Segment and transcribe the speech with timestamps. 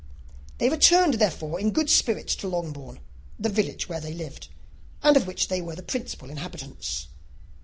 [0.57, 3.01] They returned, therefore, in good spirits to Longbourn,
[3.37, 4.47] the village where they lived,
[5.03, 7.05] and of which they were the principal inhabitants.